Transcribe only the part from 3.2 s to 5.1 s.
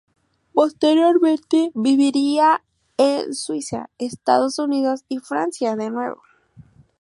Suiza, Estados Unidos